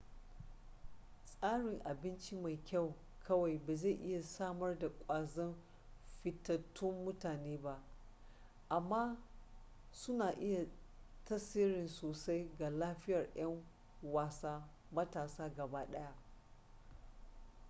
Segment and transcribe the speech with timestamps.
[1.39, 5.55] tsarin abinci mai kyau kawai ba zai iya samar da ƙwazon
[6.23, 7.83] fitattun mutane ba
[8.69, 9.17] amma
[9.91, 10.65] suna iya
[11.25, 13.63] tasiri sosai ga lafiyar 'yan
[14.01, 16.15] wasa matasa gaba daya